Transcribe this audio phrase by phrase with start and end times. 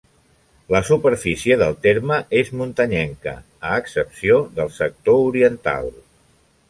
[0.75, 3.35] La superfície del terme és muntanyenca,
[3.73, 5.93] a excepció del sector oriental.